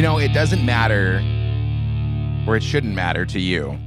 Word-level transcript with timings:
You 0.00 0.06
know, 0.06 0.16
it 0.16 0.32
doesn't 0.32 0.64
matter, 0.64 1.22
or 2.46 2.56
it 2.56 2.62
shouldn't 2.62 2.94
matter 2.94 3.26
to 3.26 3.38
you, 3.38 3.78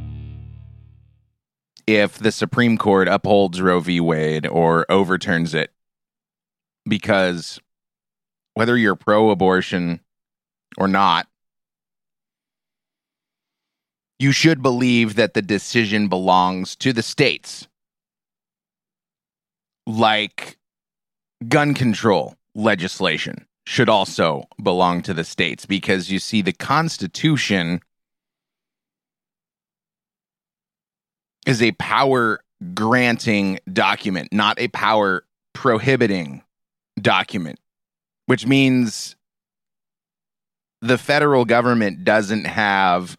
if 1.88 2.20
the 2.20 2.32
Supreme 2.32 2.78
Court 2.78 3.08
upholds 3.08 3.60
Roe 3.60 3.80
v. 3.80 4.00
Wade 4.00 4.46
or 4.46 4.86
overturns 4.90 5.56
it, 5.56 5.74
because 6.88 7.60
whether 8.54 8.78
you're 8.78 8.94
pro 8.94 9.32
abortion 9.32 10.02
or 10.78 10.88
not, 10.88 11.26
you 14.20 14.32
should 14.32 14.62
believe 14.62 15.16
that 15.16 15.34
the 15.34 15.42
decision 15.42 16.10
belongs 16.10 16.76
to 16.76 16.94
the 16.94 17.02
states. 17.02 17.68
Like 19.88 20.60
gun 21.48 21.74
control 21.74 22.36
legislation 22.54 23.48
should 23.66 23.90
also 23.90 24.44
belong 24.62 25.02
to 25.04 25.14
the 25.14 25.24
states 25.24 25.66
because 25.66 26.12
you 26.12 26.20
see, 26.20 26.42
the 26.42 26.54
Constitution 26.54 27.82
is 31.46 31.62
a 31.62 31.72
power 31.74 32.40
granting 32.74 33.60
document, 33.72 34.32
not 34.32 34.60
a 34.60 34.68
power 34.70 35.24
prohibiting 35.54 36.44
document, 37.02 37.60
which 38.26 38.46
means 38.46 39.16
the 40.82 40.98
federal 40.98 41.46
government 41.46 42.04
doesn't 42.04 42.46
have 42.46 43.18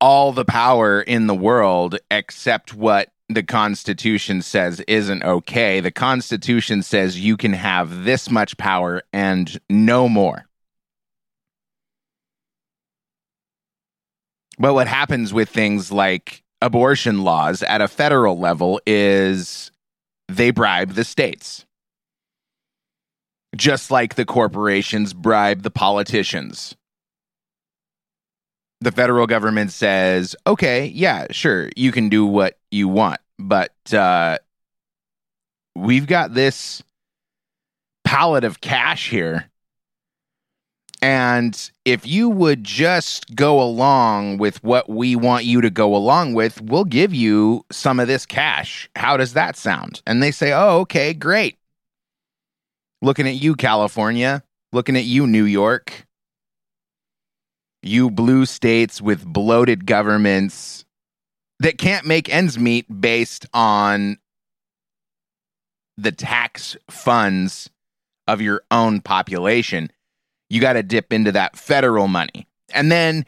all 0.00 0.32
the 0.32 0.44
power 0.44 1.00
in 1.00 1.26
the 1.26 1.34
world 1.34 1.98
except 2.10 2.74
what 2.74 3.10
the 3.28 3.42
Constitution 3.42 4.42
says 4.42 4.80
isn't 4.86 5.22
okay. 5.22 5.80
The 5.80 5.90
Constitution 5.90 6.82
says 6.82 7.18
you 7.18 7.36
can 7.36 7.52
have 7.52 8.04
this 8.04 8.30
much 8.30 8.56
power 8.56 9.02
and 9.12 9.58
no 9.68 10.08
more. 10.08 10.46
But 14.58 14.74
what 14.74 14.88
happens 14.88 15.34
with 15.34 15.50
things 15.50 15.92
like 15.92 16.42
abortion 16.62 17.24
laws 17.24 17.62
at 17.62 17.80
a 17.80 17.88
federal 17.88 18.38
level 18.38 18.80
is 18.86 19.70
they 20.28 20.50
bribe 20.50 20.92
the 20.92 21.04
states. 21.04 21.66
Just 23.54 23.90
like 23.90 24.14
the 24.14 24.24
corporations 24.24 25.12
bribe 25.12 25.62
the 25.62 25.70
politicians 25.70 26.76
the 28.80 28.92
federal 28.92 29.26
government 29.26 29.72
says, 29.72 30.36
okay, 30.46 30.86
yeah, 30.86 31.26
sure, 31.30 31.70
you 31.76 31.92
can 31.92 32.08
do 32.08 32.26
what 32.26 32.58
you 32.70 32.88
want, 32.88 33.20
but 33.38 33.74
uh, 33.92 34.38
we've 35.74 36.06
got 36.06 36.34
this 36.34 36.82
pallet 38.04 38.44
of 38.44 38.60
cash 38.60 39.10
here. 39.10 39.50
And 41.02 41.70
if 41.84 42.06
you 42.06 42.30
would 42.30 42.64
just 42.64 43.36
go 43.36 43.60
along 43.60 44.38
with 44.38 44.62
what 44.64 44.88
we 44.88 45.14
want 45.14 45.44
you 45.44 45.60
to 45.60 45.70
go 45.70 45.94
along 45.94 46.34
with, 46.34 46.60
we'll 46.62 46.84
give 46.84 47.12
you 47.12 47.64
some 47.70 48.00
of 48.00 48.08
this 48.08 48.24
cash. 48.24 48.88
How 48.96 49.16
does 49.16 49.34
that 49.34 49.56
sound? 49.56 50.02
And 50.06 50.22
they 50.22 50.30
say, 50.30 50.52
oh, 50.52 50.80
okay, 50.80 51.12
great. 51.12 51.58
Looking 53.02 53.28
at 53.28 53.34
you, 53.34 53.54
California. 53.54 54.42
Looking 54.72 54.96
at 54.96 55.04
you, 55.04 55.26
New 55.26 55.44
York 55.44 56.06
you 57.86 58.10
blue 58.10 58.46
states 58.46 59.00
with 59.00 59.24
bloated 59.24 59.86
governments 59.86 60.84
that 61.60 61.78
can't 61.78 62.06
make 62.06 62.28
ends 62.28 62.58
meet 62.58 63.00
based 63.00 63.46
on 63.54 64.18
the 65.96 66.12
tax 66.12 66.76
funds 66.90 67.70
of 68.26 68.40
your 68.40 68.62
own 68.70 69.00
population. 69.00 69.90
You 70.50 70.60
got 70.60 70.74
to 70.74 70.82
dip 70.82 71.12
into 71.12 71.32
that 71.32 71.56
federal 71.56 72.08
money. 72.08 72.46
And 72.74 72.90
then 72.90 73.24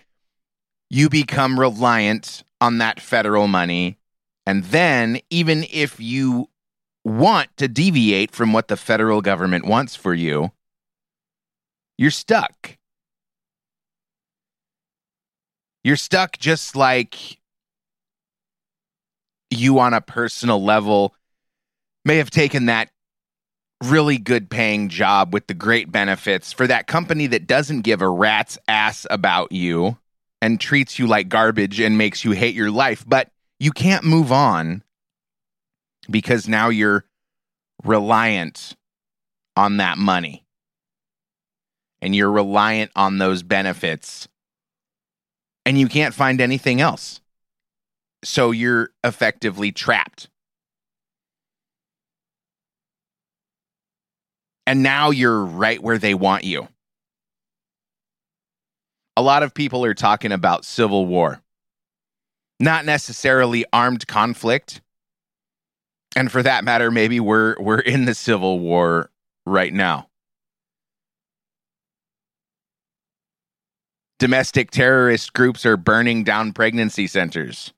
you 0.91 1.09
become 1.09 1.59
reliant 1.59 2.43
on 2.61 2.79
that 2.79 3.01
federal 3.01 3.49
money. 3.49 3.99
And 4.47 4.65
then, 4.65 5.21
even 5.31 5.67
if 5.71 6.01
you 6.01 6.49
want 7.05 7.55
to 7.59 7.69
deviate 7.69 8.31
from 8.31 8.53
what 8.53 8.69
the 8.69 8.77
federal 8.77 9.21
government 9.21 9.67
wants 9.67 9.95
for 9.95 10.15
you, 10.15 10.53
you're 11.99 12.11
stuck. 12.11 12.79
You're 15.85 15.97
stuck 15.97 16.39
just 16.39 16.77
like 16.77 17.39
you 19.51 19.79
on 19.79 19.95
a 19.95 20.01
personal 20.01 20.63
level 20.63 21.15
may 22.05 22.17
have 22.17 22.31
taken 22.31 22.67
that 22.67 22.91
really 23.85 24.19
good 24.19 24.51
paying 24.51 24.89
job 24.89 25.33
with 25.33 25.47
the 25.47 25.55
great 25.55 25.91
benefits 25.93 26.53
for 26.53 26.67
that 26.67 26.87
company 26.87 27.29
that 27.29 27.47
doesn't 27.47 27.83
give 27.83 28.03
a 28.03 28.09
rat's 28.09 28.59
ass 28.67 29.07
about 29.11 29.53
you 29.53 29.97
and 30.43 30.61
treats 30.61 30.99
you 30.99 31.07
like 31.07 31.29
garbage 31.29 31.81
and 31.81 31.99
makes 31.99 32.25
you 32.25 32.33
hate 32.33 32.55
your 32.55 32.71
life, 32.71 33.05
but 33.07 33.31
you 33.61 33.71
can't 33.71 34.05
move 34.05 34.33
on 34.33 34.83
because 36.11 36.49
now 36.49 36.69
you're 36.69 37.05
reliant 37.85 38.77
on 39.57 39.79
that 39.79 39.99
money 39.99 40.45
and 42.01 42.15
you're 42.15 42.31
reliant 42.31 42.91
on 42.97 43.19
those 43.19 43.43
benefits 43.43 44.29
and 45.65 45.79
you 45.79 45.89
can't 45.89 46.15
find 46.15 46.41
anything 46.41 46.81
else. 46.81 47.21
So 48.25 48.51
you're 48.51 48.91
effectively 49.05 49.73
trapped. 49.73 50.29
And 54.67 54.83
now 54.83 55.11
you're 55.11 55.45
right 55.45 55.83
where 55.83 55.99
they 55.99 56.15
want 56.15 56.45
you. 56.45 56.69
A 59.17 59.23
lot 59.23 59.43
of 59.43 59.55
people 59.55 59.85
are 59.85 59.95
talking 59.95 60.31
about 60.31 60.65
civil 60.65 61.07
war, 61.07 61.43
not 62.61 62.85
necessarily 62.85 63.65
armed 63.73 64.07
conflict. 64.07 64.81
And 66.15 66.31
for 66.31 66.43
that 66.43 66.65
matter, 66.65 66.91
maybe 66.91 67.19
we're 67.19 67.57
we're 67.61 67.81
in 67.81 68.05
the 68.05 68.15
civil 68.15 68.59
war 68.59 69.11
right 69.47 69.73
now. 69.73 70.09
domestic 74.19 74.73
terrorist 74.73 75.33
groups 75.33 75.65
are 75.65 75.77
burning 75.77 76.25
down 76.25 76.53
pregnancy 76.53 77.07
centers. 77.07 77.73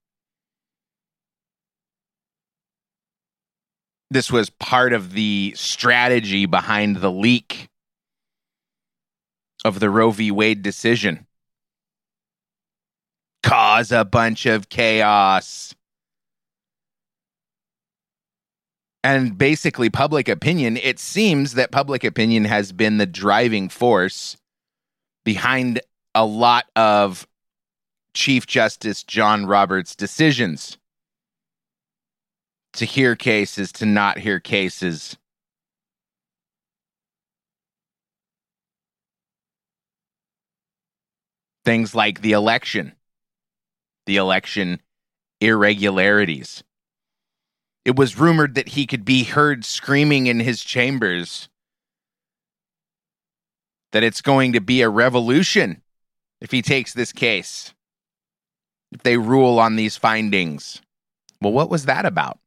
This 4.11 4.31
was 4.31 4.51
part 4.51 4.93
of 4.93 5.13
the 5.13 5.53
strategy 5.57 6.47
behind 6.47 6.97
the 6.97 7.13
leak 7.13 7.69
of 9.65 9.79
the 9.79 9.89
Roe 9.89 10.11
v. 10.11 10.33
Wade 10.33 10.63
decision. 10.63 11.27
Cause 13.45 13.93
a 13.93 14.05
bunch 14.05 14.47
of 14.47 14.69
chaos. 14.69 15.75
And 19.03 19.39
basically, 19.39 19.89
public 19.89 20.29
opinion, 20.29 20.77
it 20.77 20.99
seems 20.99 21.55
that 21.55 21.71
public 21.71 22.05
opinion 22.05 22.45
has 22.45 22.73
been 22.73 22.99
the 22.99 23.07
driving 23.07 23.69
force 23.69 24.37
behind 25.25 25.81
a 26.15 26.27
lot 26.27 26.67
of 26.75 27.27
Chief 28.13 28.47
Justice 28.47 29.03
John 29.05 29.47
Roberts' 29.47 29.95
decisions 29.95 30.77
to 32.75 32.85
hear 32.85 33.17
cases, 33.17 33.73
to 33.73 33.87
not 33.87 34.19
hear 34.19 34.41
cases. 34.41 35.17
Things 41.65 41.95
like 41.95 42.23
the 42.23 42.33
election, 42.33 42.95
the 44.07 44.17
election 44.17 44.81
irregularities. 45.41 46.63
It 47.85 47.97
was 47.97 48.19
rumored 48.19 48.55
that 48.55 48.69
he 48.69 48.87
could 48.87 49.05
be 49.05 49.25
heard 49.25 49.65
screaming 49.65 50.27
in 50.27 50.41
his 50.41 50.63
chambers 50.63 51.49
that 53.93 54.03
it's 54.03 54.21
going 54.21 54.53
to 54.53 54.61
be 54.61 54.83
a 54.83 54.89
revolution 54.89 55.83
if 56.41 56.51
he 56.51 56.63
takes 56.63 56.95
this 56.95 57.13
case, 57.13 57.75
if 58.93 59.03
they 59.03 59.17
rule 59.17 59.59
on 59.59 59.77
these 59.77 59.97
findings. 59.97 60.81
Well, 61.41 61.53
what 61.53 61.71
was 61.71 61.87
that 61.87 62.07
about? 62.07 62.40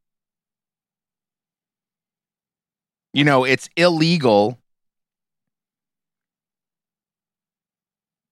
You 3.14 3.24
know, 3.24 3.44
it's 3.44 3.70
illegal 3.78 4.58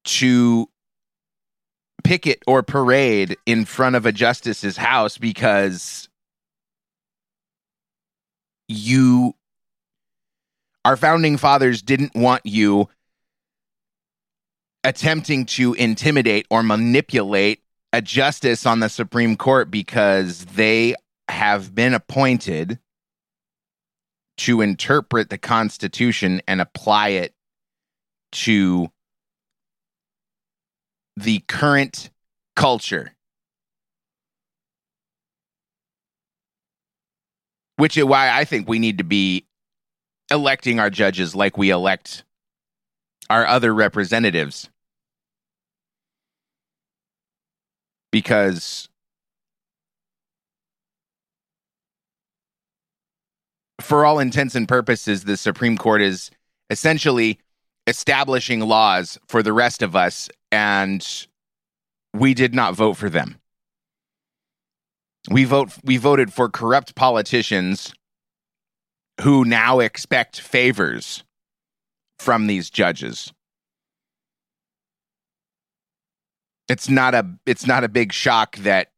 to 0.03 0.67
picket 2.03 2.41
or 2.47 2.63
parade 2.63 3.37
in 3.45 3.65
front 3.65 3.95
of 3.95 4.05
a 4.05 4.11
justice's 4.11 4.77
house 4.77 5.17
because 5.19 6.09
you 8.67 9.35
our 10.83 10.97
founding 10.97 11.37
fathers 11.37 11.83
didn't 11.83 12.15
want 12.15 12.43
you 12.43 12.89
attempting 14.83 15.45
to 15.45 15.73
intimidate 15.75 16.47
or 16.49 16.63
manipulate 16.63 17.61
a 17.93 18.01
justice 18.01 18.65
on 18.65 18.79
the 18.79 18.89
Supreme 18.89 19.35
Court 19.37 19.69
because 19.69 20.45
they 20.45 20.95
have 21.27 21.75
been 21.75 21.93
appointed 21.93 22.79
to 24.41 24.61
interpret 24.61 25.29
the 25.29 25.37
Constitution 25.37 26.41
and 26.47 26.59
apply 26.59 27.09
it 27.09 27.35
to 28.31 28.89
the 31.15 31.43
current 31.47 32.09
culture. 32.55 33.11
Which 37.75 37.97
is 37.97 38.05
why 38.05 38.31
I 38.35 38.45
think 38.45 38.67
we 38.67 38.79
need 38.79 38.97
to 38.97 39.03
be 39.03 39.45
electing 40.31 40.79
our 40.79 40.89
judges 40.89 41.35
like 41.35 41.55
we 41.55 41.69
elect 41.69 42.23
our 43.29 43.45
other 43.45 43.71
representatives. 43.71 44.71
Because 48.11 48.89
for 53.83 54.05
all 54.05 54.19
intents 54.19 54.55
and 54.55 54.67
purposes, 54.67 55.23
the 55.23 55.37
Supreme 55.37 55.77
Court 55.77 56.01
is 56.01 56.31
essentially 56.69 57.39
establishing 57.87 58.61
laws 58.61 59.17
for 59.27 59.43
the 59.43 59.53
rest 59.53 59.81
of 59.81 59.95
us, 59.95 60.29
and 60.51 61.27
we 62.13 62.33
did 62.33 62.53
not 62.53 62.75
vote 62.75 62.93
for 62.93 63.09
them. 63.09 63.37
We 65.29 65.45
vote 65.45 65.71
we 65.83 65.97
voted 65.97 66.33
for 66.33 66.49
corrupt 66.49 66.95
politicians 66.95 67.93
who 69.21 69.45
now 69.45 69.79
expect 69.79 70.39
favors 70.39 71.23
from 72.17 72.47
these 72.47 72.69
judges. 72.69 73.31
It's 76.67 76.89
not 76.89 77.13
a 77.13 77.29
it's 77.45 77.67
not 77.67 77.83
a 77.83 77.89
big 77.89 78.13
shock 78.13 78.55
that 78.57 78.91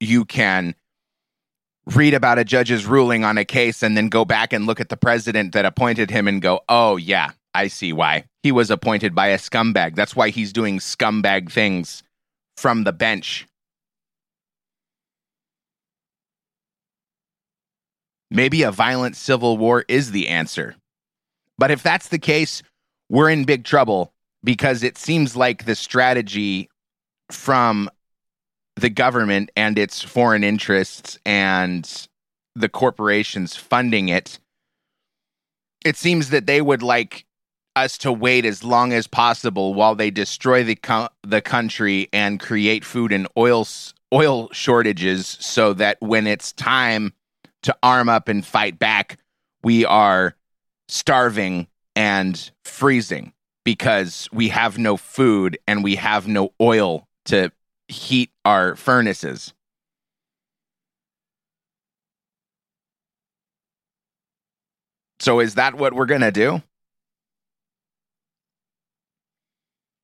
you 0.00 0.24
can 0.24 0.74
read 1.86 2.14
about 2.14 2.38
a 2.38 2.44
judge's 2.44 2.86
ruling 2.86 3.24
on 3.24 3.38
a 3.38 3.44
case 3.44 3.82
and 3.82 3.96
then 3.96 4.08
go 4.08 4.24
back 4.24 4.52
and 4.52 4.66
look 4.66 4.80
at 4.80 4.88
the 4.88 4.96
president 4.96 5.52
that 5.52 5.64
appointed 5.64 6.10
him 6.10 6.26
and 6.28 6.40
go, 6.40 6.60
"Oh 6.68 6.96
yeah, 6.96 7.32
I 7.52 7.68
see 7.68 7.92
why. 7.92 8.24
He 8.42 8.52
was 8.52 8.70
appointed 8.70 9.14
by 9.14 9.28
a 9.28 9.38
scumbag. 9.38 9.94
That's 9.94 10.16
why 10.16 10.30
he's 10.30 10.52
doing 10.52 10.78
scumbag 10.78 11.50
things 11.50 12.02
from 12.56 12.84
the 12.84 12.92
bench." 12.92 13.46
Maybe 18.30 18.62
a 18.62 18.72
violent 18.72 19.16
civil 19.16 19.56
war 19.58 19.84
is 19.86 20.10
the 20.10 20.28
answer. 20.28 20.74
But 21.56 21.70
if 21.70 21.82
that's 21.82 22.08
the 22.08 22.18
case, 22.18 22.62
we're 23.08 23.30
in 23.30 23.44
big 23.44 23.64
trouble 23.64 24.12
because 24.42 24.82
it 24.82 24.98
seems 24.98 25.36
like 25.36 25.64
the 25.64 25.76
strategy 25.76 26.68
from 27.30 27.88
the 28.76 28.90
government 28.90 29.50
and 29.56 29.78
its 29.78 30.02
foreign 30.02 30.44
interests 30.44 31.18
and 31.24 32.08
the 32.54 32.68
corporations 32.68 33.56
funding 33.56 34.08
it, 34.08 34.38
it 35.84 35.96
seems 35.96 36.30
that 36.30 36.46
they 36.46 36.60
would 36.60 36.82
like 36.82 37.26
us 37.76 37.98
to 37.98 38.12
wait 38.12 38.44
as 38.44 38.62
long 38.62 38.92
as 38.92 39.06
possible 39.06 39.74
while 39.74 39.94
they 39.94 40.10
destroy 40.10 40.62
the 40.62 40.76
co- 40.76 41.08
the 41.22 41.40
country 41.40 42.08
and 42.12 42.38
create 42.40 42.84
food 42.84 43.12
and 43.12 43.26
oil 43.36 43.66
oil 44.12 44.48
shortages 44.52 45.36
so 45.40 45.72
that 45.72 46.00
when 46.00 46.26
it's 46.26 46.52
time 46.52 47.12
to 47.62 47.76
arm 47.82 48.08
up 48.08 48.28
and 48.28 48.46
fight 48.46 48.78
back, 48.78 49.18
we 49.62 49.84
are 49.84 50.36
starving 50.88 51.66
and 51.96 52.50
freezing 52.64 53.32
because 53.64 54.28
we 54.32 54.48
have 54.48 54.78
no 54.78 54.96
food 54.96 55.58
and 55.66 55.82
we 55.82 55.96
have 55.96 56.28
no 56.28 56.52
oil 56.60 57.08
to 57.24 57.50
heat 57.94 58.30
our 58.44 58.76
furnaces. 58.76 59.54
So, 65.20 65.40
is 65.40 65.54
that 65.54 65.76
what 65.76 65.94
we're 65.94 66.06
going 66.06 66.20
to 66.20 66.32
do? 66.32 66.62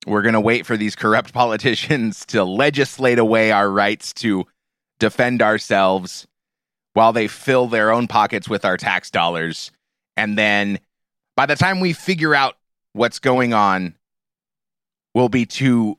We're 0.07 0.23
going 0.23 0.33
to 0.33 0.41
wait 0.41 0.65
for 0.65 0.77
these 0.77 0.95
corrupt 0.95 1.31
politicians 1.33 2.25
to 2.27 2.43
legislate 2.43 3.19
away 3.19 3.51
our 3.51 3.69
rights 3.69 4.13
to 4.13 4.47
defend 4.99 5.41
ourselves 5.41 6.27
while 6.93 7.13
they 7.13 7.27
fill 7.27 7.67
their 7.67 7.91
own 7.91 8.07
pockets 8.07 8.49
with 8.49 8.65
our 8.65 8.77
tax 8.77 9.11
dollars. 9.11 9.71
And 10.17 10.37
then 10.37 10.79
by 11.35 11.45
the 11.45 11.55
time 11.55 11.79
we 11.79 11.93
figure 11.93 12.33
out 12.33 12.57
what's 12.93 13.19
going 13.19 13.53
on, 13.53 13.95
we'll 15.13 15.29
be 15.29 15.45
too 15.45 15.97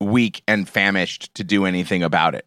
weak 0.00 0.42
and 0.46 0.68
famished 0.68 1.34
to 1.34 1.44
do 1.44 1.64
anything 1.64 2.02
about 2.02 2.34
it. 2.34 2.46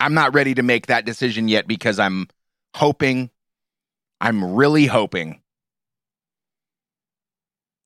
I'm 0.00 0.14
not 0.14 0.34
ready 0.34 0.54
to 0.54 0.62
make 0.62 0.86
that 0.86 1.04
decision 1.04 1.48
yet 1.48 1.66
because 1.66 1.98
I'm 1.98 2.28
hoping, 2.74 3.30
I'm 4.20 4.54
really 4.54 4.86
hoping 4.86 5.40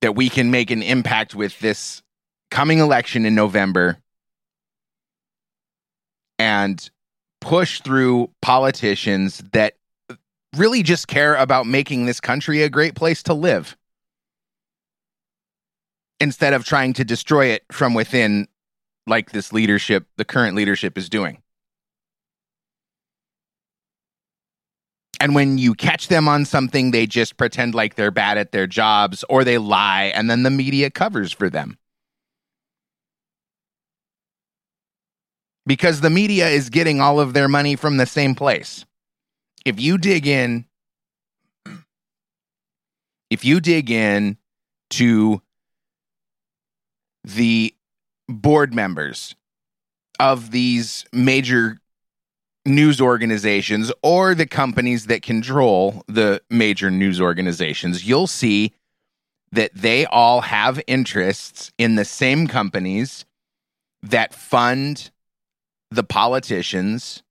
that 0.01 0.15
we 0.15 0.29
can 0.29 0.51
make 0.51 0.71
an 0.71 0.81
impact 0.81 1.35
with 1.35 1.57
this 1.59 2.01
coming 2.49 2.79
election 2.79 3.25
in 3.25 3.35
November 3.35 3.97
and 6.37 6.89
push 7.39 7.81
through 7.81 8.29
politicians 8.41 9.43
that 9.53 9.75
really 10.57 10.83
just 10.83 11.07
care 11.07 11.35
about 11.35 11.65
making 11.65 12.05
this 12.05 12.19
country 12.19 12.61
a 12.61 12.69
great 12.69 12.95
place 12.95 13.23
to 13.23 13.33
live 13.33 13.77
instead 16.21 16.53
of 16.53 16.63
trying 16.63 16.93
to 16.93 17.03
destroy 17.03 17.47
it 17.47 17.63
from 17.71 17.95
within 17.95 18.47
like 19.07 19.31
this 19.31 19.51
leadership 19.51 20.05
the 20.17 20.23
current 20.23 20.55
leadership 20.55 20.97
is 20.97 21.09
doing. 21.09 21.41
And 25.19 25.35
when 25.35 25.57
you 25.57 25.73
catch 25.73 26.07
them 26.07 26.27
on 26.27 26.45
something 26.45 26.91
they 26.91 27.07
just 27.07 27.37
pretend 27.37 27.73
like 27.73 27.95
they're 27.95 28.11
bad 28.11 28.37
at 28.37 28.51
their 28.51 28.67
jobs 28.67 29.25
or 29.29 29.43
they 29.43 29.57
lie 29.57 30.11
and 30.15 30.29
then 30.29 30.43
the 30.43 30.51
media 30.51 30.91
covers 30.91 31.31
for 31.31 31.49
them. 31.49 31.77
Because 35.65 36.01
the 36.01 36.09
media 36.09 36.47
is 36.49 36.69
getting 36.69 37.01
all 37.01 37.19
of 37.19 37.33
their 37.33 37.47
money 37.47 37.75
from 37.75 37.97
the 37.97 38.05
same 38.05 38.35
place. 38.35 38.85
If 39.65 39.79
you 39.79 39.97
dig 39.97 40.27
in 40.27 40.65
if 43.31 43.45
you 43.45 43.61
dig 43.61 43.89
in 43.89 44.37
to 44.91 45.41
the 47.23 47.73
board 48.27 48.73
members 48.73 49.35
of 50.19 50.51
these 50.51 51.05
major 51.11 51.79
news 52.65 53.01
organizations 53.01 53.91
or 54.03 54.35
the 54.35 54.45
companies 54.45 55.07
that 55.07 55.21
control 55.21 56.03
the 56.07 56.41
major 56.49 56.91
news 56.91 57.19
organizations, 57.19 58.07
you'll 58.07 58.27
see 58.27 58.71
that 59.51 59.71
they 59.73 60.05
all 60.05 60.41
have 60.41 60.81
interests 60.87 61.71
in 61.77 61.95
the 61.95 62.05
same 62.05 62.47
companies 62.47 63.25
that 64.03 64.33
fund 64.33 65.11
the 65.89 66.03
politicians, 66.03 67.23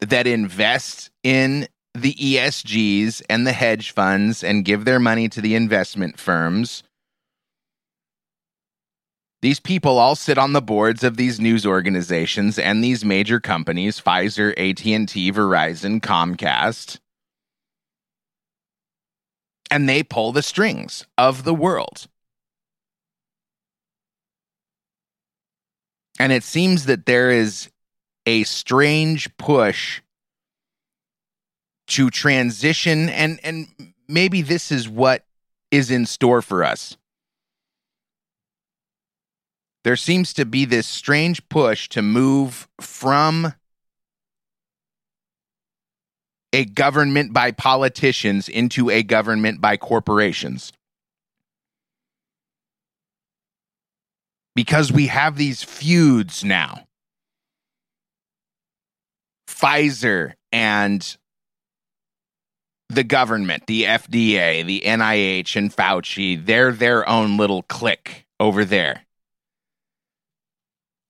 that 0.00 0.26
invest 0.26 1.10
in 1.22 1.68
the 1.94 2.14
ESGs 2.14 3.22
and 3.28 3.46
the 3.46 3.52
hedge 3.52 3.92
funds 3.92 4.42
and 4.42 4.64
give 4.64 4.84
their 4.84 4.98
money 4.98 5.28
to 5.28 5.40
the 5.40 5.54
investment 5.54 6.18
firms 6.18 6.82
these 9.44 9.60
people 9.60 9.98
all 9.98 10.16
sit 10.16 10.38
on 10.38 10.54
the 10.54 10.62
boards 10.62 11.04
of 11.04 11.18
these 11.18 11.38
news 11.38 11.66
organizations 11.66 12.58
and 12.58 12.82
these 12.82 13.04
major 13.04 13.38
companies, 13.40 14.00
Pfizer, 14.00 14.52
AT&T, 14.52 15.32
Verizon, 15.32 16.00
Comcast. 16.00 16.98
And 19.70 19.86
they 19.86 20.02
pull 20.02 20.32
the 20.32 20.40
strings 20.40 21.04
of 21.18 21.44
the 21.44 21.52
world. 21.52 22.06
And 26.18 26.32
it 26.32 26.42
seems 26.42 26.86
that 26.86 27.04
there 27.04 27.30
is 27.30 27.68
a 28.24 28.44
strange 28.44 29.36
push 29.36 30.00
to 31.88 32.08
transition 32.08 33.10
and 33.10 33.38
and 33.44 33.66
maybe 34.08 34.40
this 34.40 34.72
is 34.72 34.88
what 34.88 35.26
is 35.70 35.90
in 35.90 36.06
store 36.06 36.40
for 36.40 36.64
us 36.64 36.96
there 39.84 39.96
seems 39.96 40.32
to 40.32 40.46
be 40.46 40.64
this 40.64 40.86
strange 40.86 41.46
push 41.50 41.88
to 41.90 42.00
move 42.00 42.66
from 42.80 43.52
a 46.54 46.64
government 46.64 47.34
by 47.34 47.50
politicians 47.52 48.48
into 48.48 48.88
a 48.88 49.02
government 49.02 49.60
by 49.60 49.76
corporations. 49.76 50.72
Because 54.54 54.90
we 54.90 55.08
have 55.08 55.36
these 55.36 55.62
feuds 55.62 56.44
now. 56.44 56.86
Pfizer 59.48 60.34
and 60.52 61.16
the 62.88 63.04
government, 63.04 63.66
the 63.66 63.84
FDA, 63.84 64.64
the 64.64 64.82
NIH, 64.86 65.56
and 65.56 65.74
Fauci, 65.74 66.44
they're 66.44 66.72
their 66.72 67.06
own 67.08 67.36
little 67.36 67.62
clique 67.62 68.26
over 68.38 68.64
there 68.64 69.03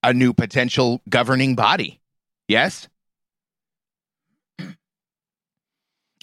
a 0.05 0.13
new 0.13 0.33
potential 0.33 1.01
governing 1.09 1.55
body. 1.55 1.99
Yes? 2.47 2.87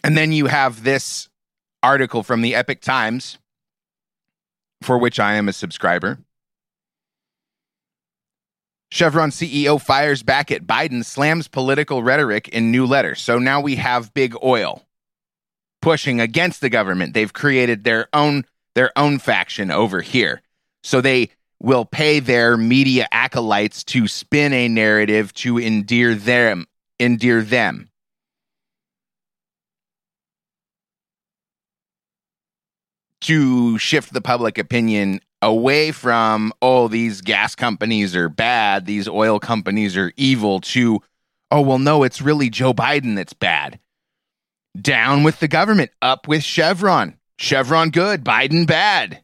And 0.05 0.17
then 0.17 0.33
you 0.33 0.47
have 0.47 0.85
this 0.85 1.29
article 1.83 2.23
from 2.23 2.43
the 2.43 2.55
Epoch 2.55 2.81
Times 2.81 3.39
for 4.83 4.99
which 4.99 5.19
I 5.19 5.35
am 5.35 5.49
a 5.49 5.53
subscriber. 5.53 6.19
Chevron 8.91 9.31
CEO 9.31 9.81
fires 9.81 10.23
back 10.23 10.51
at 10.51 10.67
Biden, 10.67 11.05
slams 11.05 11.49
political 11.49 12.03
rhetoric 12.03 12.49
in 12.49 12.71
new 12.71 12.87
letter. 12.87 13.15
So 13.15 13.39
now 13.39 13.61
we 13.61 13.77
have 13.77 14.15
big 14.15 14.35
oil 14.45 14.85
pushing 15.81 16.21
against 16.21 16.61
the 16.61 16.69
government. 16.69 17.15
They've 17.15 17.33
created 17.33 17.85
their 17.85 18.09
own 18.13 18.45
their 18.75 18.97
own 18.97 19.19
faction 19.19 19.71
over 19.71 20.01
here. 20.01 20.41
So 20.83 21.01
they 21.01 21.31
will 21.63 21.85
pay 21.87 22.21
their 22.21 22.57
media 22.57 23.07
acolytes 23.13 23.85
to 23.85 24.07
spin 24.07 24.53
a 24.53 24.69
narrative 24.69 25.33
to 25.33 25.59
endear 25.59 26.15
them 26.15 26.67
endear 27.03 27.43
them. 27.43 27.91
To 33.23 33.79
shift 33.79 34.13
the 34.13 34.21
public 34.21 34.59
opinion 34.59 35.21
away 35.41 35.93
from, 35.93 36.53
oh, 36.61 36.89
these 36.89 37.21
gas 37.21 37.55
companies 37.55 38.17
are 38.17 38.29
bad, 38.29 38.87
these 38.87 39.09
oil 39.09 39.39
companies 39.39 39.97
are 39.97 40.13
evil, 40.17 40.61
to, 40.61 41.01
oh, 41.51 41.61
well, 41.61 41.79
no, 41.79 42.03
it's 42.03 42.23
really 42.23 42.51
Joe 42.51 42.73
Biden 42.73 43.15
that's 43.15 43.33
bad. 43.33 43.79
Down 44.81 45.23
with 45.23 45.39
the 45.39 45.49
government, 45.49 45.91
up 46.01 46.27
with 46.27 46.43
Chevron. 46.43 47.17
Chevron 47.39 47.91
good, 47.91 48.25
Biden 48.25 48.67
bad. 48.67 49.23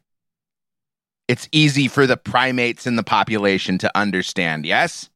It's 1.29 1.47
easy 1.53 1.87
for 1.87 2.05
the 2.05 2.17
primates 2.17 2.85
in 2.85 2.97
the 2.97 3.03
population 3.03 3.77
to 3.77 3.97
understand, 3.97 4.65
yes? 4.65 5.09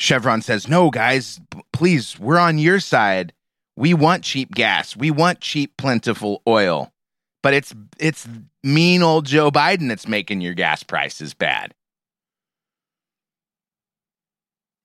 Chevron 0.00 0.42
says, 0.42 0.66
no, 0.66 0.90
guys, 0.90 1.40
please, 1.72 2.18
we're 2.18 2.38
on 2.38 2.58
your 2.58 2.80
side. 2.80 3.32
We 3.76 3.94
want 3.94 4.24
cheap 4.24 4.50
gas. 4.50 4.96
We 4.96 5.12
want 5.12 5.40
cheap, 5.40 5.76
plentiful 5.76 6.42
oil 6.48 6.92
but 7.42 7.54
it's 7.54 7.74
it's 7.98 8.26
mean 8.62 9.02
old 9.02 9.26
Joe 9.26 9.50
Biden 9.50 9.88
that's 9.88 10.08
making 10.08 10.40
your 10.40 10.54
gas 10.54 10.82
prices 10.82 11.34
bad. 11.34 11.74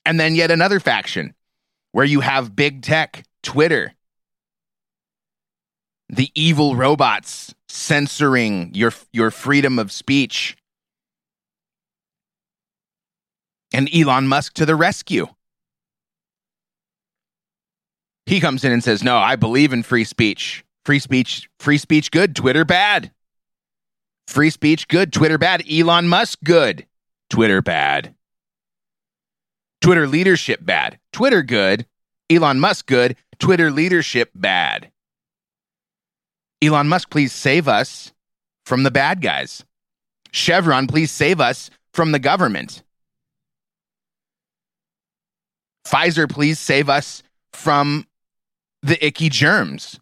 And 0.06 0.20
then 0.20 0.36
yet 0.36 0.52
another 0.52 0.80
faction 0.80 1.36
where 1.92 2.06
you 2.06 2.22
have 2.22 2.56
big 2.56 2.82
tech, 2.82 3.24
Twitter, 3.44 3.94
the 6.10 6.32
evil 6.34 6.76
robots 6.76 7.54
censoring 7.70 8.72
your 8.74 8.94
your 9.12 9.32
freedom 9.32 9.80
of 9.80 9.92
speech. 9.92 10.58
And 13.74 13.90
Elon 13.94 14.28
Musk 14.28 14.54
to 14.56 14.66
the 14.66 14.76
rescue. 14.76 15.28
He 18.26 18.40
comes 18.40 18.64
in 18.64 18.72
and 18.72 18.84
says, 18.84 19.04
"No, 19.04 19.18
I 19.18 19.36
believe 19.36 19.74
in 19.74 19.84
free 19.84 20.04
speech. 20.04 20.64
Free 20.86 21.00
speech, 21.00 21.50
free 21.60 21.78
speech 21.78 22.12
good, 22.12 22.36
Twitter 22.36 22.64
bad. 22.64 23.12
Free 24.28 24.50
speech 24.50 24.88
good, 24.88 25.12
Twitter 25.12 25.38
bad. 25.38 25.64
Elon 25.70 26.08
Musk 26.08 26.40
good, 26.44 26.86
Twitter 27.30 27.62
bad. 27.62 28.16
Twitter 29.82 30.08
leadership 30.08 30.66
bad, 30.66 31.00
Twitter 31.12 31.44
good. 31.44 31.86
Elon 32.30 32.60
Musk 32.60 32.86
good, 32.86 33.16
Twitter 33.40 33.72
leadership 33.72 34.32
bad. 34.36 34.92
Elon 36.62 36.88
Musk, 36.88 37.10
please 37.10 37.34
save 37.34 37.68
us 37.68 38.14
from 38.66 38.84
the 38.84 38.92
bad 38.92 39.22
guys. 39.22 39.64
Chevron, 40.32 40.88
please 40.88 41.12
save 41.12 41.40
us 41.40 41.70
from 41.94 42.12
the 42.12 42.20
government. 42.20 42.84
Pfizer, 45.86 46.30
please 46.30 46.60
save 46.60 46.90
us 46.90 47.24
from 47.54 48.06
the 48.84 49.04
icky 49.06 49.30
germs. 49.30 50.00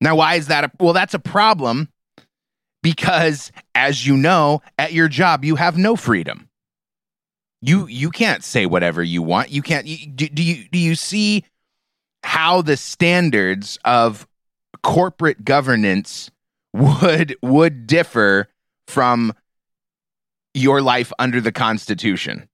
Now, 0.00 0.16
why 0.16 0.34
is 0.34 0.48
that? 0.48 0.64
A, 0.64 0.70
well, 0.80 0.92
that's 0.92 1.14
a 1.14 1.18
problem 1.20 1.88
because, 2.82 3.52
as 3.74 4.04
you 4.04 4.16
know, 4.16 4.60
at 4.76 4.92
your 4.92 5.08
job, 5.08 5.44
you 5.44 5.56
have 5.56 5.78
no 5.78 5.94
freedom. 5.94 6.48
You 7.62 7.86
you 7.86 8.10
can't 8.10 8.44
say 8.44 8.66
whatever 8.66 9.02
you 9.02 9.22
want. 9.22 9.50
You 9.50 9.62
can't. 9.62 9.86
You, 9.86 10.06
do, 10.08 10.28
do 10.28 10.42
you 10.42 10.68
do 10.70 10.78
you 10.78 10.94
see 10.94 11.44
how 12.24 12.60
the 12.60 12.76
standards 12.76 13.78
of 13.84 14.26
corporate 14.82 15.44
governance 15.44 16.30
would 16.72 17.36
would 17.40 17.86
differ 17.86 18.48
from 18.88 19.32
your 20.54 20.82
life 20.82 21.12
under 21.18 21.40
the 21.40 21.52
Constitution? 21.52 22.48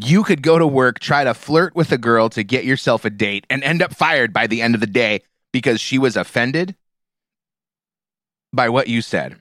you 0.00 0.22
could 0.22 0.42
go 0.42 0.58
to 0.58 0.66
work, 0.66 1.00
try 1.00 1.24
to 1.24 1.34
flirt 1.34 1.74
with 1.74 1.90
a 1.90 1.98
girl 1.98 2.28
to 2.30 2.44
get 2.44 2.64
yourself 2.64 3.04
a 3.04 3.10
date, 3.10 3.44
and 3.50 3.64
end 3.64 3.82
up 3.82 3.94
fired 3.94 4.32
by 4.32 4.46
the 4.46 4.62
end 4.62 4.74
of 4.74 4.80
the 4.80 4.86
day 4.86 5.20
because 5.52 5.80
she 5.80 5.98
was 5.98 6.16
offended 6.16 6.76
by 8.52 8.68
what 8.68 8.86
you 8.86 9.02
said. 9.02 9.40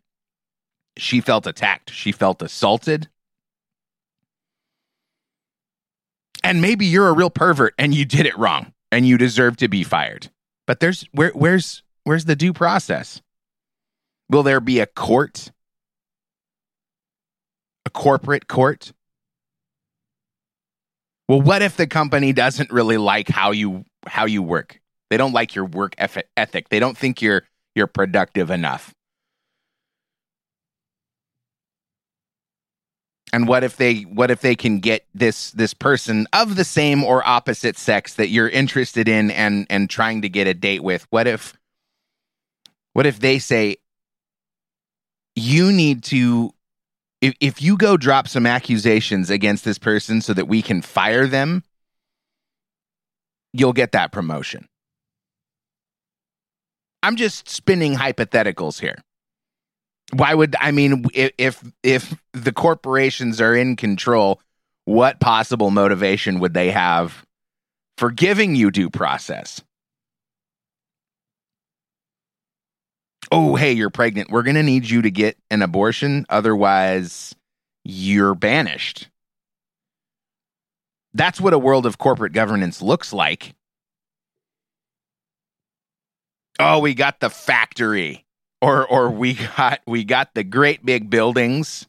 She 0.98 1.22
felt 1.22 1.48
attacked, 1.48 1.92
she 1.92 2.12
felt 2.12 2.42
assaulted. 2.42 3.08
And 6.44 6.62
maybe 6.62 6.86
you're 6.86 7.10
a 7.10 7.14
real 7.14 7.30
pervert 7.30 7.74
and 7.78 7.94
you 7.94 8.06
did 8.06 8.26
it 8.26 8.38
wrong 8.38 8.74
and 8.92 9.06
you 9.06 9.18
deserve 9.18 9.58
to 9.58 9.68
be 9.68 9.84
fired. 9.84 10.30
But 10.66 10.80
there's 10.80 11.06
where 11.12 11.32
where's 11.32 11.84
where's 12.04 12.26
the 12.26 12.36
due 12.36 12.54
process? 12.54 13.22
Will 14.30 14.44
there 14.44 14.60
be 14.60 14.80
a 14.80 14.86
court? 14.86 15.52
A 17.86 17.90
corporate 17.90 18.48
court 18.48 18.94
well, 21.28 21.42
what 21.42 21.62
if 21.62 21.76
the 21.76 21.88
company 21.88 22.32
doesn't 22.32 22.72
really 22.72 22.98
like 22.98 23.28
how 23.28 23.52
you 23.52 23.84
how 24.06 24.26
you 24.26 24.42
work? 24.42 24.80
They 25.10 25.18
don't 25.18 25.34
like 25.34 25.56
your 25.56 25.66
work 25.66 25.94
ethic. 25.98 26.70
They 26.70 26.80
don't 26.80 26.98
think 26.98 27.22
you're 27.22 27.44
you're 27.76 27.88
productive 27.88 28.50
enough. 28.50 28.94
And 33.38 33.48
what 33.48 33.64
if 33.64 33.78
they 33.78 34.02
what 34.02 34.32
if 34.32 34.42
they 34.42 34.56
can 34.56 34.80
get 34.80 35.06
this 35.14 35.52
this 35.52 35.76
person 35.76 36.26
of 36.34 36.56
the 36.56 36.64
same 36.64 37.04
or 37.04 37.24
opposite 37.24 37.78
sex 37.78 38.16
that 38.16 38.30
you're 38.30 38.50
interested 38.50 39.08
in 39.08 39.30
and 39.30 39.68
and 39.70 39.92
trying 39.92 40.24
to 40.24 40.30
get 40.30 40.48
a 40.48 40.56
date 40.56 40.82
with? 40.82 41.06
What 41.12 41.28
if 41.28 41.56
what 42.94 43.06
if 43.06 43.20
they 43.20 43.38
say 43.38 43.78
you 45.36 45.72
need 45.72 46.02
to 46.06 46.52
if, 47.22 47.36
if 47.40 47.62
you 47.62 47.78
go 47.78 47.96
drop 47.96 48.28
some 48.28 48.48
accusations 48.48 49.30
against 49.30 49.64
this 49.64 49.78
person 49.78 50.20
so 50.20 50.34
that 50.34 50.48
we 50.48 50.64
can 50.64 50.82
fire 50.82 51.28
them, 51.28 51.64
you'll 53.54 53.72
get 53.72 53.92
that 53.92 54.12
promotion. 54.12 54.68
I'm 57.04 57.18
just 57.18 57.48
spinning 57.48 57.98
hypotheticals 57.98 58.80
here. 58.80 59.04
Why 60.14 60.34
would 60.34 60.56
I 60.60 60.72
mean 60.72 61.06
if 61.14 61.64
if 61.84 62.16
the 62.34 62.54
corporations 62.54 63.42
are 63.42 63.56
in 63.56 63.76
control, 63.76 64.42
what 64.86 65.20
possible 65.20 65.70
motivation 65.70 66.40
would 66.40 66.54
they 66.54 66.72
have 66.72 67.26
for 67.98 68.12
giving 68.12 68.56
you 68.56 68.72
due 68.72 68.90
process? 68.90 69.62
oh, 73.32 73.56
hey, 73.56 73.74
you're 73.74 73.90
pregnant. 73.90 74.30
We're 74.32 74.44
going 74.44 74.56
to 74.56 74.64
need 74.64 74.90
you 74.90 75.02
to 75.02 75.12
get 75.12 75.38
an 75.50 75.62
abortion. 75.62 76.26
Otherwise, 76.30 77.36
you're 77.84 78.36
banished. 78.36 79.10
That's 81.14 81.42
what 81.42 81.54
a 81.54 81.60
world 81.60 81.86
of 81.86 81.98
corporate 81.98 82.34
governance 82.34 82.82
looks 82.82 83.12
like. 83.12 83.54
Oh, 86.60 86.80
we 86.80 86.94
got 86.94 87.20
the 87.20 87.30
factory 87.30 88.26
or 88.62 88.86
or 88.86 89.10
we 89.10 89.34
got 89.58 89.82
we 89.86 90.04
got 90.04 90.34
the 90.34 90.44
great 90.44 90.86
big 90.86 91.10
buildings. 91.10 91.88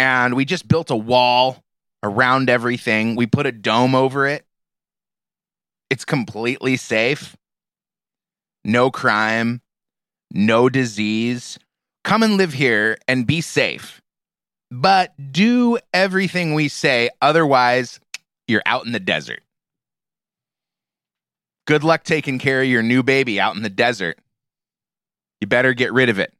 And 0.00 0.34
we 0.34 0.44
just 0.44 0.68
built 0.68 0.90
a 0.90 0.96
wall 0.96 1.64
around 2.04 2.48
everything. 2.48 3.16
We 3.16 3.26
put 3.26 3.46
a 3.46 3.52
dome 3.52 3.96
over 3.96 4.28
it. 4.28 4.44
It's 5.90 6.04
completely 6.04 6.76
safe 6.76 7.36
no 8.64 8.90
crime, 8.90 9.62
no 10.30 10.68
disease. 10.68 11.58
Come 12.04 12.22
and 12.22 12.36
live 12.36 12.52
here 12.52 12.98
and 13.08 13.26
be 13.26 13.40
safe. 13.40 14.00
But 14.70 15.14
do 15.32 15.78
everything 15.94 16.54
we 16.54 16.68
say, 16.68 17.10
otherwise, 17.22 17.98
you're 18.46 18.62
out 18.66 18.84
in 18.84 18.92
the 18.92 19.00
desert. 19.00 19.40
Good 21.68 21.84
luck 21.84 22.02
taking 22.02 22.40
care 22.40 22.62
of 22.62 22.68
your 22.68 22.82
new 22.82 23.04
baby 23.04 23.38
out 23.38 23.54
in 23.54 23.62
the 23.62 23.70
desert. 23.70 24.18
You 25.40 25.46
better 25.46 25.72
get 25.72 25.92
rid 25.92 26.08
of 26.08 26.18
it. 26.18 26.34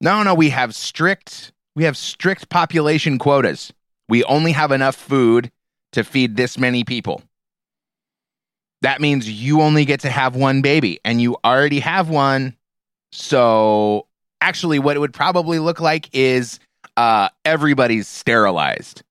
No, 0.00 0.22
no, 0.22 0.34
we 0.34 0.50
have 0.50 0.74
strict 0.74 1.52
we 1.74 1.82
have 1.84 1.96
strict 1.96 2.48
population 2.48 3.18
quotas. 3.18 3.72
We 4.08 4.22
only 4.24 4.52
have 4.52 4.70
enough 4.70 4.94
food 4.94 5.50
to 5.92 6.04
feed 6.04 6.36
this 6.36 6.56
many 6.56 6.84
people 6.84 7.22
that 8.82 9.00
means 9.00 9.28
you 9.28 9.62
only 9.62 9.86
get 9.86 10.00
to 10.00 10.10
have 10.10 10.36
one 10.36 10.60
baby 10.60 11.00
and 11.06 11.20
you 11.20 11.38
already 11.42 11.80
have 11.80 12.10
one. 12.10 12.54
So 13.12 14.06
Actually, 14.44 14.78
what 14.78 14.94
it 14.94 14.98
would 14.98 15.14
probably 15.14 15.58
look 15.58 15.80
like 15.80 16.10
is 16.12 16.60
uh, 16.98 17.30
everybody's 17.46 18.06
sterilized. 18.06 19.02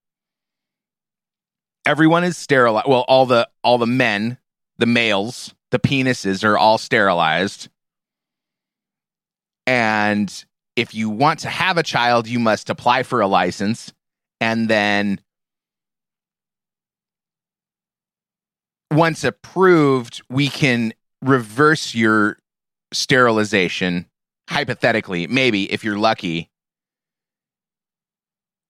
Everyone 1.87 2.23
is 2.23 2.37
sterilized. 2.37 2.87
Well, 2.87 3.03
all 3.07 3.25
the 3.25 3.49
all 3.63 3.79
the 3.79 3.87
men, 3.87 4.37
the 4.77 4.85
males, 4.85 5.53
the 5.71 5.79
penises 5.79 6.43
are 6.43 6.57
all 6.57 6.77
sterilized. 6.77 7.69
And 9.65 10.45
if 10.75 10.93
you 10.93 11.09
want 11.09 11.39
to 11.39 11.49
have 11.49 11.77
a 11.77 11.83
child, 11.83 12.27
you 12.27 12.39
must 12.39 12.69
apply 12.69 13.03
for 13.03 13.21
a 13.21 13.27
license 13.27 13.93
and 14.41 14.69
then 14.69 15.21
once 18.91 19.23
approved, 19.23 20.21
we 20.29 20.49
can 20.49 20.93
reverse 21.21 21.95
your 21.95 22.37
sterilization 22.91 24.05
hypothetically, 24.49 25.27
maybe 25.27 25.71
if 25.71 25.83
you're 25.83 25.97
lucky, 25.97 26.49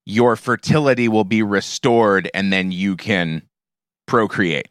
your 0.05 0.36
fertility 0.36 1.07
will 1.07 1.24
be 1.24 1.41
restored 1.41 2.29
and 2.33 2.53
then 2.53 2.72
you 2.72 2.95
can 2.95 3.41
procreate. 4.05 4.67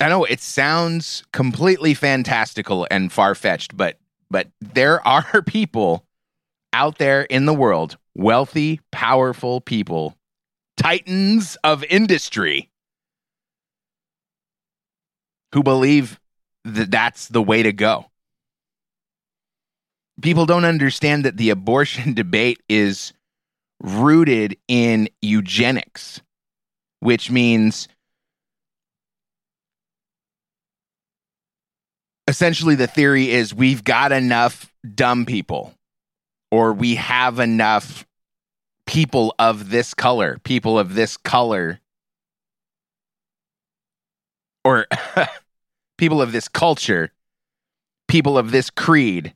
I 0.00 0.08
know 0.08 0.24
it 0.24 0.40
sounds 0.40 1.24
completely 1.32 1.94
fantastical 1.94 2.86
and 2.90 3.10
far 3.10 3.34
fetched, 3.34 3.76
but 3.76 3.98
but 4.30 4.48
there 4.60 5.06
are 5.06 5.42
people 5.46 6.04
out 6.72 6.98
there 6.98 7.22
in 7.22 7.46
the 7.46 7.54
world, 7.54 7.96
wealthy, 8.14 8.80
powerful 8.92 9.60
people, 9.60 10.16
titans 10.76 11.56
of 11.64 11.84
industry, 11.84 12.70
who 15.54 15.62
believe 15.62 16.20
that 16.64 16.90
that's 16.90 17.28
the 17.28 17.42
way 17.42 17.62
to 17.62 17.72
go. 17.72 18.06
People 20.20 20.44
don't 20.44 20.64
understand 20.64 21.24
that 21.24 21.36
the 21.38 21.50
abortion 21.50 22.12
debate 22.14 22.60
is 22.68 23.14
rooted 23.80 24.56
in 24.68 25.08
eugenics, 25.22 26.20
which 27.00 27.30
means 27.30 27.88
essentially 32.28 32.74
the 32.74 32.86
theory 32.86 33.30
is 33.30 33.54
we've 33.54 33.84
got 33.84 34.12
enough 34.12 34.72
dumb 34.94 35.26
people 35.26 35.74
or 36.50 36.72
we 36.72 36.96
have 36.96 37.38
enough 37.38 38.06
people 38.86 39.34
of 39.38 39.70
this 39.70 39.94
color, 39.94 40.38
people 40.44 40.78
of 40.78 40.94
this 40.94 41.16
color 41.16 41.80
or 44.64 44.86
people 45.98 46.20
of 46.20 46.32
this 46.32 46.48
culture, 46.48 47.12
people 48.08 48.38
of 48.38 48.50
this 48.50 48.70
creed. 48.70 49.34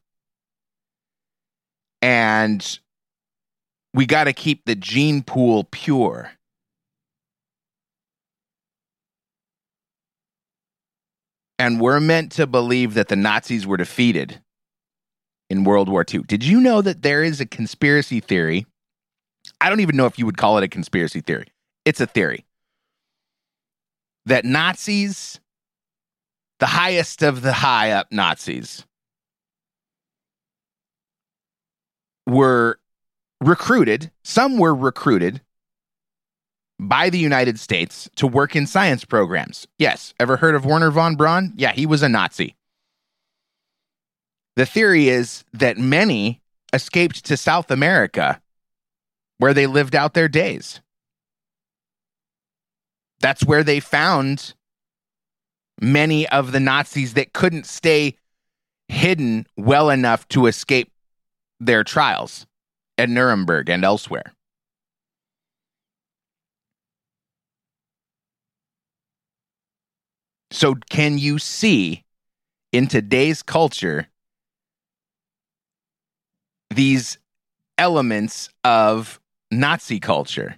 And 2.03 2.81
we 3.93 4.07
got 4.07 4.25
to 4.25 4.33
keep 4.33 4.65
the 4.65 4.75
gene 4.75 5.23
pool 5.23 5.65
pure. 5.71 6.33
And 11.61 11.79
we're 11.79 12.01
meant 12.01 12.33
to 12.33 12.47
believe 12.47 12.95
that 12.95 13.09
the 13.09 13.17
Nazis 13.17 13.67
were 13.67 13.77
defeated 13.77 14.41
in 15.51 15.65
World 15.65 15.91
War 15.91 16.07
II. 16.11 16.23
Did 16.23 16.43
you 16.43 16.59
know 16.59 16.81
that 16.81 17.03
there 17.03 17.23
is 17.23 17.39
a 17.39 17.45
conspiracy 17.45 18.19
theory? 18.19 18.65
I 19.61 19.69
don't 19.69 19.81
even 19.81 19.95
know 19.95 20.07
if 20.07 20.19
you 20.19 20.25
would 20.25 20.39
call 20.39 20.57
it 20.57 20.65
a 20.65 20.69
conspiracy 20.69 21.21
theory. 21.21 21.49
It's 21.85 22.01
a 22.01 22.07
theory 22.07 22.47
that 24.25 24.47
Nazis, 24.47 25.39
the 26.61 26.67
highest 26.67 27.23
of 27.23 27.43
the 27.43 27.53
high 27.53 27.91
up 27.91 28.11
Nazis, 28.11 28.87
were 32.27 32.81
recruited, 33.43 34.11
some 34.25 34.57
were 34.57 34.75
recruited 34.75 35.43
by 36.81 37.11
the 37.11 37.19
United 37.19 37.61
States 37.61 38.09
to 38.17 38.27
work 38.27 38.57
in 38.57 38.67
science 38.67 39.05
programs. 39.05 39.69
Yes, 39.79 40.15
ever 40.19 40.39
heard 40.39 40.55
of 40.55 40.65
Wernher 40.65 40.91
von 40.91 41.15
Braun? 41.15 41.53
Yeah, 41.57 41.73
he 41.73 41.85
was 41.85 42.03
a 42.03 42.09
Nazi. 42.09 42.57
The 44.57 44.65
theory 44.65 45.09
is 45.11 45.45
that 45.53 45.77
many 45.77 46.41
escaped 46.73 47.27
to 47.27 47.37
South 47.37 47.71
America 47.71 48.41
where 49.39 49.53
they 49.53 49.67
lived 49.67 49.95
out 49.95 50.15
their 50.15 50.29
days. 50.29 50.81
That's 53.21 53.45
where 53.45 53.63
they 53.63 53.81
found 53.81 54.55
many 55.81 56.27
of 56.29 56.53
the 56.53 56.61
Nazis 56.61 57.13
that 57.15 57.35
couldn't 57.35 57.67
stay 57.67 58.17
hidden 58.89 59.47
well 59.57 59.91
enough 59.91 60.27
to 60.29 60.47
escape 60.47 60.91
their 61.59 61.85
trials 61.85 62.47
at 62.97 63.11
Nuremberg 63.11 63.69
and 63.69 63.85
elsewhere. 63.85 64.33
So, 70.51 70.75
can 70.75 71.19
you 71.19 71.39
see 71.39 72.05
in 72.73 72.89
today's 72.89 73.43
culture 73.43 74.09
these 76.71 77.19
elements 77.79 78.49
of 78.65 79.21
Nazi 79.53 80.01
culture? 80.01 80.57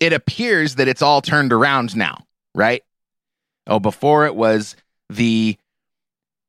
It 0.00 0.12
appears 0.12 0.76
that 0.76 0.88
it's 0.88 1.02
all 1.02 1.22
turned 1.22 1.52
around 1.52 1.96
now, 1.96 2.24
right? 2.54 2.82
Oh, 3.66 3.78
before 3.80 4.26
it 4.26 4.34
was 4.34 4.74
the 5.10 5.56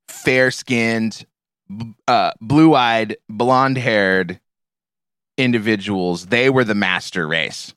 fair 0.08 0.50
skinned, 0.50 1.24
uh, 2.08 2.32
blue 2.40 2.74
eyed, 2.74 3.16
blonde 3.28 3.78
haired 3.78 4.40
individuals. 5.36 6.26
They 6.26 6.50
were 6.50 6.64
the 6.64 6.74
master 6.74 7.26
race 7.28 7.74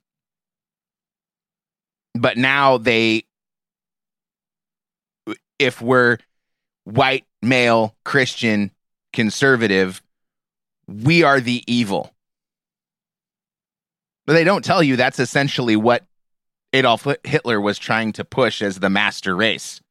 but 2.13 2.37
now 2.37 2.77
they 2.77 3.23
if 5.59 5.81
we're 5.81 6.17
white 6.83 7.25
male 7.41 7.95
christian 8.03 8.71
conservative 9.11 10.01
we 10.87 11.23
are 11.23 11.39
the 11.39 11.63
evil. 11.65 12.13
But 14.25 14.33
they 14.33 14.43
don't 14.43 14.65
tell 14.65 14.83
you 14.83 14.97
that's 14.97 15.19
essentially 15.19 15.75
what 15.75 16.05
adolf 16.73 17.07
hitler 17.23 17.61
was 17.61 17.77
trying 17.77 18.13
to 18.13 18.25
push 18.25 18.61
as 18.61 18.79
the 18.79 18.89
master 18.89 19.35
race 19.35 19.81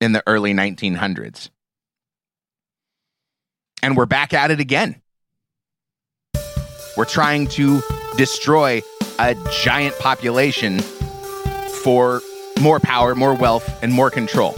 in 0.00 0.12
the 0.12 0.22
early 0.26 0.52
1900s 0.52 1.50
and 3.82 3.96
we're 3.96 4.06
back 4.06 4.34
at 4.34 4.50
it 4.50 4.60
again. 4.60 5.00
We're 6.96 7.04
trying 7.04 7.46
to 7.48 7.80
destroy 8.16 8.82
a 9.18 9.34
giant 9.62 9.98
population 9.98 10.80
for 11.82 12.22
more 12.60 12.80
power, 12.80 13.14
more 13.14 13.34
wealth, 13.34 13.68
and 13.82 13.92
more 13.92 14.10
control. 14.10 14.54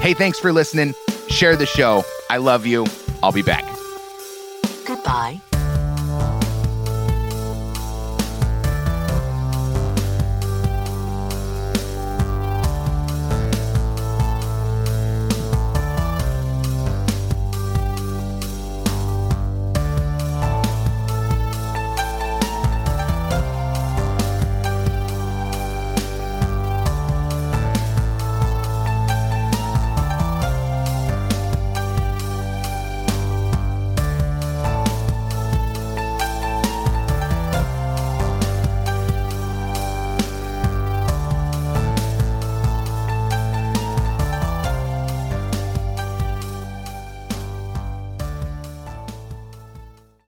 Hey, 0.00 0.14
thanks 0.14 0.38
for 0.38 0.52
listening. 0.52 0.94
Share 1.28 1.56
the 1.56 1.66
show. 1.66 2.04
I 2.30 2.38
love 2.38 2.66
you. 2.66 2.86
I'll 3.22 3.32
be 3.32 3.42
back. 3.42 3.64
Goodbye. 4.86 5.40